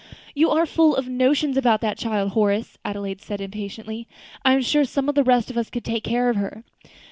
[0.33, 4.07] "You are full of notions about that child, Horace," said Adelaide, a little impatiently.
[4.43, 6.63] "I'm sure some of the rest of us could take care of her."